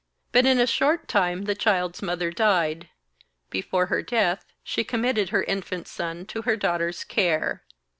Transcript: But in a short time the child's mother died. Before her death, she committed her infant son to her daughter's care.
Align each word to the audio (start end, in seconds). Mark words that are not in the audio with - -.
But 0.31 0.47
in 0.47 0.57
a 0.59 0.65
short 0.65 1.07
time 1.07 1.43
the 1.43 1.53
child's 1.53 2.01
mother 2.01 2.31
died. 2.31 2.89
Before 3.51 3.85
her 3.85 4.01
death, 4.01 4.43
she 4.63 4.83
committed 4.83 5.29
her 5.29 5.43
infant 5.43 5.87
son 5.87 6.25
to 6.25 6.41
her 6.41 6.55
daughter's 6.57 7.03
care. 7.03 7.63